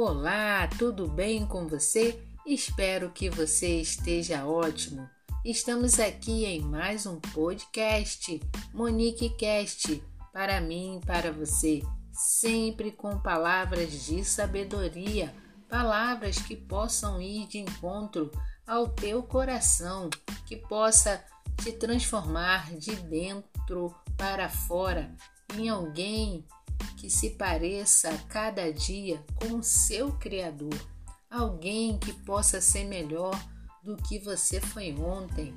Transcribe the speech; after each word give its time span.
Olá, 0.00 0.68
tudo 0.78 1.08
bem 1.08 1.44
com 1.44 1.66
você? 1.66 2.22
Espero 2.46 3.10
que 3.10 3.28
você 3.28 3.80
esteja 3.80 4.46
ótimo. 4.46 5.10
Estamos 5.44 5.98
aqui 5.98 6.44
em 6.44 6.60
mais 6.60 7.04
um 7.04 7.18
podcast, 7.18 8.40
Monique 8.72 9.28
Cast, 9.30 10.00
para 10.32 10.60
mim 10.60 11.00
para 11.04 11.32
você, 11.32 11.82
sempre 12.12 12.92
com 12.92 13.18
palavras 13.18 14.06
de 14.06 14.24
sabedoria, 14.24 15.34
palavras 15.68 16.38
que 16.38 16.54
possam 16.54 17.20
ir 17.20 17.48
de 17.48 17.58
encontro 17.58 18.30
ao 18.64 18.86
teu 18.86 19.20
coração, 19.20 20.08
que 20.46 20.54
possa 20.54 21.24
te 21.56 21.72
transformar 21.72 22.72
de 22.76 22.94
dentro 22.94 23.92
para 24.16 24.48
fora 24.48 25.12
em 25.56 25.68
alguém 25.68 26.46
que 26.98 27.08
se 27.08 27.30
pareça 27.30 28.10
a 28.10 28.18
cada 28.18 28.72
dia 28.72 29.22
com 29.36 29.58
o 29.58 29.62
seu 29.62 30.12
Criador, 30.14 30.74
alguém 31.30 31.96
que 31.96 32.12
possa 32.12 32.60
ser 32.60 32.84
melhor 32.84 33.40
do 33.84 33.96
que 33.96 34.18
você 34.18 34.60
foi 34.60 34.92
ontem, 34.94 35.54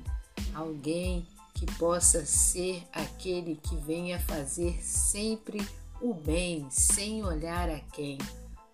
alguém 0.54 1.26
que 1.52 1.66
possa 1.74 2.24
ser 2.24 2.84
aquele 2.92 3.56
que 3.56 3.76
venha 3.76 4.20
fazer 4.20 4.80
sempre 4.82 5.66
o 6.00 6.14
bem, 6.14 6.66
sem 6.70 7.24
olhar 7.24 7.68
a 7.68 7.80
quem. 7.80 8.18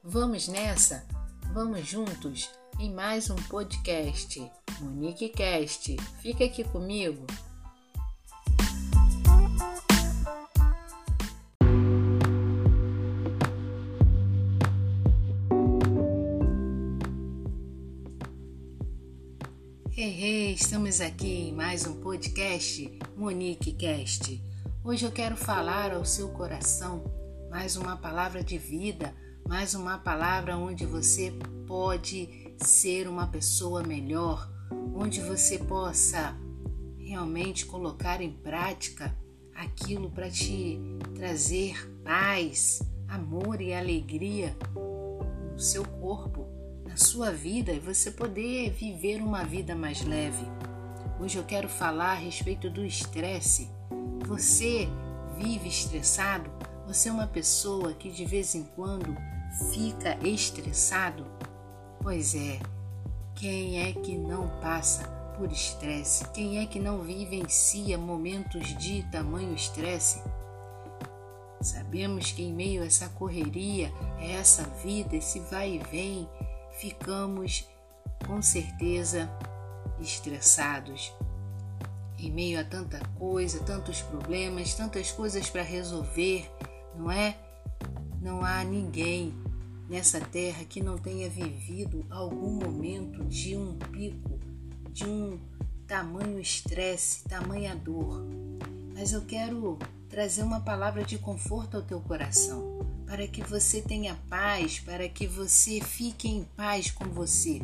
Vamos 0.05 0.47
nessa? 0.47 1.07
Vamos 1.55 1.87
juntos 1.87 2.51
em 2.79 2.93
mais 2.93 3.31
um 3.31 3.37
podcast, 3.37 4.41
Monique 4.81 5.31
Cast. 5.31 5.97
Fica 6.21 6.45
aqui 6.45 6.65
comigo. 6.65 7.27
Hey, 20.01 20.11
hey, 20.11 20.53
estamos 20.53 21.01
aqui 21.01 21.49
em 21.49 21.53
mais 21.53 21.85
um 21.85 22.01
podcast 22.01 22.89
Monique 23.17 23.73
Cast. 23.73 24.41
Hoje 24.85 25.05
eu 25.05 25.11
quero 25.11 25.37
falar 25.37 25.93
ao 25.93 26.05
seu 26.05 26.29
coração 26.29 27.03
mais 27.51 27.77
uma 27.77 27.97
palavra 27.97 28.45
de 28.45 28.57
vida, 28.57 29.13
mais 29.45 29.75
uma 29.75 29.99
palavra 29.99 30.57
onde 30.57 30.87
você 30.87 31.33
pode 31.67 32.55
ser 32.59 33.09
uma 33.09 33.27
pessoa 33.27 33.83
melhor, 33.83 34.49
onde 34.95 35.21
você 35.21 35.59
possa 35.59 36.37
realmente 36.97 37.67
colocar 37.67 38.21
em 38.21 38.31
prática 38.31 39.13
aquilo 39.53 40.13
para 40.13 40.31
te 40.31 40.79
trazer 41.17 41.75
paz, 42.05 42.81
amor 43.09 43.61
e 43.61 43.75
alegria 43.75 44.57
no 44.77 45.59
seu 45.59 45.85
corpo 45.85 46.58
sua 46.99 47.31
vida 47.31 47.73
e 47.73 47.79
você 47.79 48.11
poder 48.11 48.73
viver 48.73 49.23
uma 49.23 49.45
vida 49.45 49.75
mais 49.77 50.03
leve. 50.03 50.45
Hoje 51.21 51.39
eu 51.39 51.45
quero 51.45 51.69
falar 51.69 52.13
a 52.13 52.15
respeito 52.15 52.69
do 52.69 52.85
estresse. 52.85 53.71
Você 54.27 54.89
vive 55.37 55.69
estressado? 55.69 56.51
Você 56.89 57.09
é 57.09 57.13
uma 57.13 57.27
pessoa 57.27 57.93
que 57.93 58.11
de 58.11 58.25
vez 58.25 58.55
em 58.57 58.65
quando 58.65 59.17
fica 59.73 60.19
estressado? 60.27 61.25
Pois 62.03 62.35
é, 62.35 62.59
quem 63.37 63.81
é 63.81 63.93
que 63.93 64.17
não 64.17 64.49
passa 64.61 65.07
por 65.37 65.53
estresse? 65.53 66.29
Quem 66.31 66.59
é 66.59 66.67
que 66.67 66.81
não 66.81 67.03
vivencia 67.03 67.97
momentos 67.97 68.77
de 68.77 69.05
tamanho 69.05 69.55
estresse? 69.55 70.21
Sabemos 71.61 72.33
que 72.33 72.43
em 72.43 72.53
meio 72.53 72.83
a 72.83 72.87
essa 72.87 73.09
correria, 73.11 73.93
a 74.19 74.25
essa 74.25 74.65
vida, 74.83 75.17
esse 75.17 75.41
vai 75.41 75.75
e 75.75 75.79
vem, 75.91 76.29
ficamos 76.79 77.69
com 78.27 78.41
certeza 78.41 79.31
estressados. 80.01 81.13
Em 82.19 82.31
meio 82.31 82.61
a 82.61 82.65
tanta 82.65 82.99
coisa, 83.19 83.61
tantos 83.61 84.03
problemas, 84.03 84.75
tantas 84.75 85.13
coisas 85.13 85.49
para 85.49 85.63
resolver, 85.63 86.51
não 86.97 87.11
é? 87.11 87.37
Não 88.21 88.45
há 88.45 88.65
ninguém 88.65 89.33
nessa 89.89 90.21
terra 90.21 90.65
que 90.65 90.83
não 90.83 90.99
tenha 90.99 91.29
vivido 91.29 92.05
algum 92.11 92.51
momento 92.51 93.25
de 93.25 93.57
um 93.57 93.79
pico, 93.93 94.39
de 94.91 95.05
um 95.05 95.39
tamanho 95.87 96.41
estresse, 96.41 97.23
tamanha 97.25 97.77
dor. 97.77 98.25
Mas 98.95 99.13
eu 99.13 99.23
quero 99.25 99.79
trazer 100.09 100.43
uma 100.43 100.61
palavra 100.61 101.05
de 101.05 101.19
conforto 101.19 101.77
ao 101.77 101.83
teu 101.83 102.01
coração 102.01 102.88
para 103.19 103.27
que 103.27 103.43
você 103.43 103.83
tenha 103.83 104.17
paz, 104.31 104.79
para 104.79 105.09
que 105.09 105.27
você 105.27 105.81
fique 105.81 106.29
em 106.29 106.45
paz 106.57 106.93
com 106.93 107.05
você. 107.07 107.61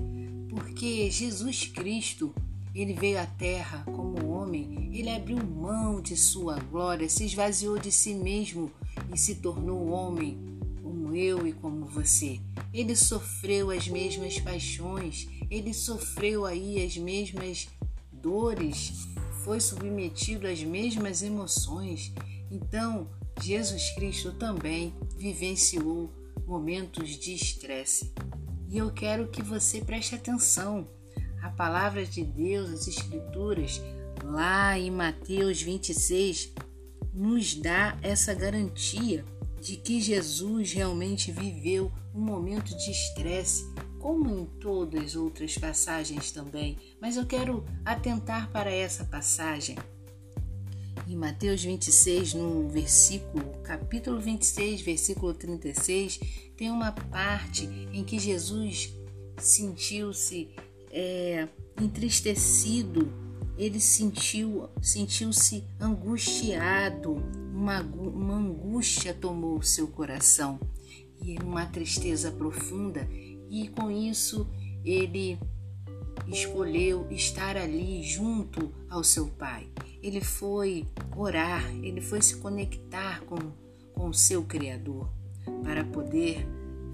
Porque 0.50 1.09
Jesus 1.09 1.69
Cristo, 1.69 2.34
ele 2.75 2.92
veio 2.92 3.20
à 3.20 3.26
terra 3.26 3.84
como 3.84 4.31
homem, 4.31 4.91
ele 4.93 5.09
abriu 5.09 5.37
mão 5.37 6.00
de 6.00 6.16
sua 6.16 6.59
glória, 6.59 7.09
se 7.09 7.25
esvaziou 7.25 7.78
de 7.78 7.93
si 7.93 8.14
mesmo 8.14 8.69
e 9.14 9.16
se 9.16 9.37
tornou 9.37 9.91
homem, 9.91 10.37
como 10.82 11.14
eu 11.14 11.47
e 11.47 11.53
como 11.53 11.87
você. 11.87 12.41
Ele 12.72 12.97
sofreu 12.97 13.70
as 13.70 13.87
mesmas 13.87 14.41
paixões, 14.41 15.28
ele 15.48 15.72
sofreu 15.72 16.44
aí 16.44 16.84
as 16.84 16.97
mesmas 16.97 17.69
dores, 18.10 19.06
foi 19.44 19.60
submetido 19.60 20.47
às 20.49 20.62
mesmas 20.62 21.22
emoções. 21.22 22.12
Então, 22.50 23.10
Jesus 23.43 23.91
Cristo 23.91 24.32
também 24.32 24.94
vivenciou 25.19 26.10
momentos 26.47 27.10
de 27.10 27.34
estresse. 27.34 28.12
E 28.71 28.78
eu 28.78 28.91
quero 28.91 29.28
que 29.28 29.43
você 29.43 29.82
preste 29.82 30.15
atenção. 30.15 30.88
A 31.43 31.50
palavra 31.50 32.06
de 32.06 32.25
Deus, 32.25 32.71
as 32.71 32.88
Escrituras, 32.88 33.82
lá 34.25 34.78
em 34.78 34.91
Mateus 34.91 35.61
26, 35.61 36.55
nos 37.12 37.55
dá 37.55 37.99
essa 38.03 38.32
garantia 38.32 39.25
de 39.61 39.76
que 39.76 40.00
Jesus 40.00 40.72
realmente 40.72 41.31
viveu 41.31 41.93
um 42.15 42.21
momento 42.21 42.75
de 42.76 42.91
estresse, 42.91 43.65
como 44.04 44.28
em 44.28 44.44
todas 44.60 45.03
as 45.03 45.16
outras 45.16 45.56
passagens 45.56 46.31
também. 46.31 46.76
Mas 47.00 47.16
eu 47.16 47.25
quero 47.25 47.65
atentar 47.87 48.50
para 48.53 48.70
essa 48.70 49.03
passagem. 49.03 49.78
Em 51.09 51.16
Mateus 51.16 51.65
26, 51.65 52.34
no 52.34 52.69
versículo, 52.69 53.43
capítulo 53.62 54.20
26, 54.20 54.82
versículo 54.82 55.32
36, 55.32 56.20
tem 56.54 56.70
uma 56.70 56.93
parte 56.93 57.64
em 57.94 58.04
que 58.04 58.19
Jesus 58.19 58.94
sentiu-se 59.38 60.50
é, 60.91 61.48
entristecido, 61.81 63.10
ele 63.56 63.81
sentiu, 63.81 64.69
sentiu-se 64.82 65.64
angustiado, 65.81 67.14
uma, 67.54 67.81
uma 67.81 68.34
angústia 68.34 69.14
tomou 69.14 69.56
o 69.56 69.62
seu 69.62 69.88
coração. 69.88 70.60
E 71.22 71.38
uma 71.43 71.64
tristeza 71.64 72.31
profunda, 72.31 73.09
e 73.50 73.69
com 73.69 73.91
isso 73.91 74.49
ele 74.84 75.38
escolheu 76.28 77.06
estar 77.10 77.56
ali 77.56 78.03
junto 78.03 78.72
ao 78.88 79.03
seu 79.03 79.28
pai 79.28 79.69
ele 80.05 80.21
foi 80.21 80.87
orar, 81.16 81.65
ele 81.82 82.03
foi 82.03 82.21
se 82.21 82.37
conectar 82.37 83.22
com, 83.22 83.38
com 83.94 84.10
o 84.10 84.12
seu 84.12 84.44
Criador 84.44 85.09
para 85.62 85.82
poder 85.82 86.47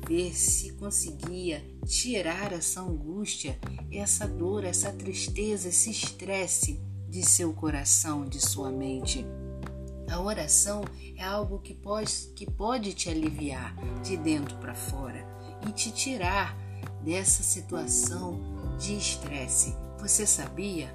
ver 0.07 0.33
se 0.33 0.75
conseguia 0.75 1.61
tirar 1.85 2.53
essa 2.53 2.81
angústia, 2.81 3.59
essa 3.91 4.29
dor, 4.29 4.63
essa 4.63 4.93
tristeza, 4.93 5.69
esse 5.69 5.91
estresse 5.91 6.81
de 7.09 7.25
seu 7.25 7.53
coração, 7.53 8.25
de 8.25 8.41
sua 8.41 8.71
mente. 8.71 9.27
A 10.09 10.21
oração 10.21 10.85
é 11.17 11.25
algo 11.25 11.59
que 11.59 11.75
pode, 11.75 12.13
que 12.37 12.49
pode 12.49 12.95
te 12.95 13.09
aliviar 13.09 13.75
de 14.05 14.17
dentro 14.17 14.57
para 14.59 14.75
fora 14.75 15.27
e 15.69 15.73
te 15.73 15.91
tirar 15.91 16.57
dessa 17.03 17.43
situação 17.43 18.41
de 18.79 18.97
estresse. 18.97 19.77
Você 19.99 20.27
sabia? 20.27 20.95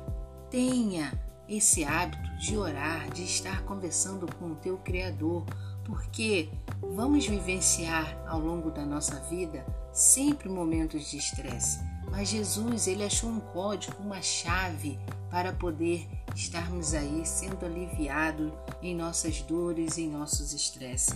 Tenha 0.50 1.14
esse 1.48 1.84
hábito 1.84 2.36
de 2.38 2.58
orar, 2.58 3.10
de 3.12 3.24
estar 3.24 3.64
conversando 3.64 4.28
com 4.36 4.52
o 4.52 4.56
teu 4.56 4.78
Criador, 4.78 5.46
porque 5.84 6.50
vamos 6.82 7.28
vivenciar 7.28 8.18
ao 8.28 8.40
longo 8.40 8.72
da 8.72 8.84
nossa 8.86 9.20
vida 9.22 9.66
sempre 9.92 10.50
momentos 10.50 11.10
de 11.10 11.18
estresse. 11.18 11.80
Mas 12.10 12.30
Jesus, 12.30 12.88
ele 12.88 13.04
achou 13.04 13.30
um 13.30 13.40
código, 13.40 13.96
uma 14.02 14.22
chave 14.22 15.00
para 15.30 15.54
poder 15.54 16.08
estarmos 16.36 16.94
aí 16.94 17.26
sendo 17.26 17.66
aliviados 17.66 18.52
em 18.82 18.96
nossas 18.96 19.42
dores, 19.42 19.98
em 19.98 20.10
nossos 20.10 20.54
estresses. 20.54 21.16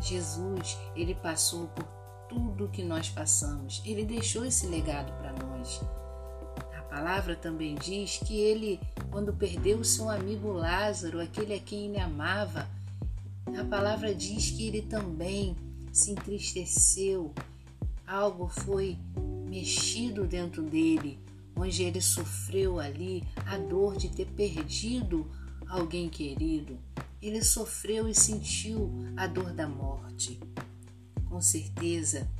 Jesus, 0.00 0.78
ele 0.94 1.14
passou 1.14 1.66
por 1.68 1.84
tudo 2.28 2.68
que 2.68 2.82
nós 2.82 3.08
passamos. 3.08 3.82
Ele 3.84 4.04
deixou 4.04 4.44
esse 4.44 4.66
legado 4.66 5.12
para 5.18 5.32
nós 5.32 5.80
palavra 6.94 7.34
também 7.34 7.74
diz 7.74 8.18
que 8.18 8.38
ele, 8.38 8.78
quando 9.10 9.32
perdeu 9.32 9.78
o 9.78 9.84
seu 9.84 10.08
amigo 10.08 10.52
Lázaro, 10.52 11.20
aquele 11.20 11.54
a 11.54 11.58
quem 11.58 11.86
ele 11.86 11.98
amava, 11.98 12.68
a 13.58 13.64
palavra 13.64 14.14
diz 14.14 14.52
que 14.52 14.68
ele 14.68 14.82
também 14.82 15.56
se 15.92 16.12
entristeceu 16.12 17.34
algo 18.06 18.46
foi 18.46 18.96
mexido 19.48 20.24
dentro 20.24 20.62
dele, 20.62 21.18
onde 21.56 21.82
ele 21.82 22.00
sofreu 22.00 22.78
ali 22.78 23.24
a 23.44 23.58
dor 23.58 23.96
de 23.96 24.08
ter 24.08 24.26
perdido 24.26 25.28
alguém 25.68 26.08
querido. 26.08 26.78
Ele 27.20 27.42
sofreu 27.42 28.08
e 28.08 28.14
sentiu 28.14 28.92
a 29.16 29.26
dor 29.26 29.52
da 29.52 29.66
morte. 29.66 30.38
Com 31.34 31.40
certeza, 31.40 32.30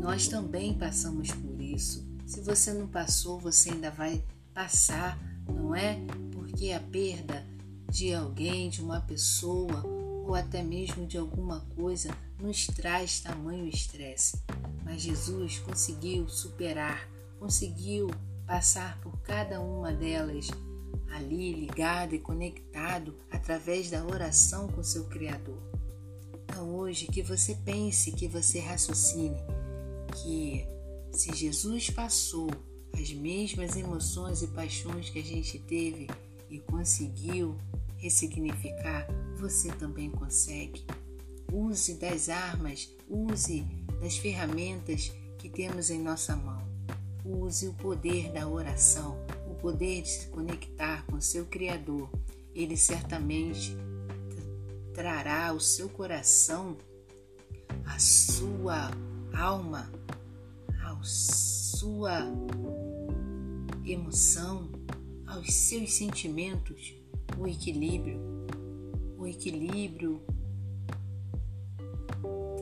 nós 0.00 0.28
também 0.28 0.72
passamos 0.72 1.32
por 1.32 1.60
isso. 1.60 2.06
Se 2.24 2.40
você 2.40 2.72
não 2.72 2.86
passou, 2.86 3.40
você 3.40 3.70
ainda 3.70 3.90
vai 3.90 4.22
passar, 4.54 5.18
não 5.48 5.74
é? 5.74 5.98
Porque 6.30 6.70
a 6.70 6.78
perda 6.78 7.44
de 7.90 8.14
alguém, 8.14 8.70
de 8.70 8.80
uma 8.80 9.00
pessoa 9.00 9.84
ou 9.84 10.32
até 10.32 10.62
mesmo 10.62 11.08
de 11.08 11.18
alguma 11.18 11.62
coisa 11.74 12.16
nos 12.40 12.68
traz 12.68 13.18
tamanho 13.18 13.66
estresse. 13.66 14.40
Mas 14.84 15.02
Jesus 15.02 15.58
conseguiu 15.58 16.28
superar, 16.28 17.08
conseguiu 17.40 18.08
passar 18.46 19.00
por 19.00 19.18
cada 19.22 19.60
uma 19.60 19.92
delas 19.92 20.46
ali 21.10 21.52
ligado 21.52 22.14
e 22.14 22.20
conectado 22.20 23.12
através 23.28 23.90
da 23.90 24.06
oração 24.06 24.68
com 24.68 24.84
seu 24.84 25.06
Criador. 25.08 25.60
Então 26.48 26.74
hoje 26.76 27.06
que 27.06 27.22
você 27.22 27.54
pense, 27.64 28.12
que 28.12 28.28
você 28.28 28.60
raciocine 28.60 29.36
que 30.14 30.64
se 31.12 31.34
Jesus 31.34 31.90
passou 31.90 32.48
as 32.94 33.12
mesmas 33.12 33.76
emoções 33.76 34.42
e 34.42 34.46
paixões 34.48 35.10
que 35.10 35.18
a 35.18 35.24
gente 35.24 35.58
teve 35.58 36.06
e 36.48 36.60
conseguiu 36.60 37.56
ressignificar, 37.96 39.06
você 39.36 39.70
também 39.72 40.10
consegue. 40.10 40.84
Use 41.52 41.94
das 41.94 42.28
armas, 42.28 42.90
use 43.08 43.64
das 44.00 44.16
ferramentas 44.16 45.12
que 45.38 45.48
temos 45.48 45.90
em 45.90 46.00
nossa 46.00 46.36
mão. 46.36 46.64
Use 47.24 47.66
o 47.68 47.74
poder 47.74 48.32
da 48.32 48.48
oração, 48.48 49.18
o 49.50 49.54
poder 49.54 50.02
de 50.02 50.08
se 50.08 50.26
conectar 50.28 51.04
com 51.06 51.20
seu 51.20 51.44
Criador. 51.46 52.08
Ele 52.54 52.76
certamente 52.76 53.76
trará 54.96 55.48
ao 55.48 55.60
seu 55.60 55.90
coração, 55.90 56.74
a 57.84 57.98
sua 57.98 58.90
alma, 59.34 59.92
a 60.82 60.98
sua 61.02 62.20
emoção, 63.84 64.70
aos 65.26 65.52
seus 65.52 65.92
sentimentos, 65.92 66.94
o 67.38 67.46
equilíbrio. 67.46 68.18
O 69.18 69.26
equilíbrio 69.26 70.22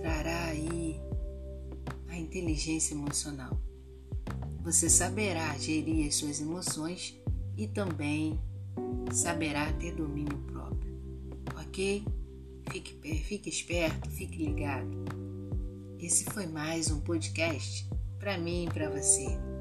trará 0.01 0.47
aí 0.47 1.01
a 2.09 2.19
inteligência 2.19 2.95
emocional. 2.95 3.57
Você 4.65 4.91
saberá 4.91 5.57
gerir 5.57 6.09
as 6.09 6.17
suas 6.17 6.41
emoções 6.41 7.17
e 7.57 7.69
também 7.69 8.41
saberá 9.13 9.73
ter 9.75 9.95
domínio 9.95 10.37
próprio. 10.49 10.93
Ok? 11.61 12.05
Fique, 12.71 13.19
fique 13.19 13.49
esperto, 13.49 14.11
fique 14.11 14.45
ligado. 14.45 15.05
Esse 15.99 16.25
foi 16.25 16.47
mais 16.47 16.91
um 16.91 17.01
podcast 17.01 17.89
para 18.19 18.37
mim 18.37 18.67
e 18.67 18.71
para 18.71 18.91
você. 18.91 19.54